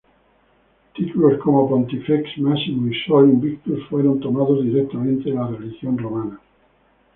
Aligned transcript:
Títulos 0.95 1.39
como 1.43 1.69
Pontifex 1.69 2.35
Maximus 2.39 2.95
y 2.95 3.03
Sol 3.07 3.29
Invictus 3.29 3.85
fueron 3.87 4.19
tomados 4.19 4.63
directamente 4.63 5.29
de 5.29 5.35
la 5.35 5.45
religión 5.45 5.95
romana. 5.95 6.39